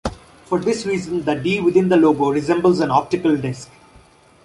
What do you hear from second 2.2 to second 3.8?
resembles an optical disc.